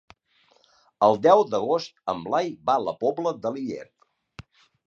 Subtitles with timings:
[1.07, 4.51] El deu d'agost en Blai va a la Pobla de Lillet.